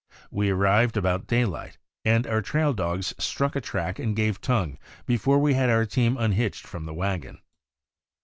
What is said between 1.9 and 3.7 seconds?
and our trail dogs struck a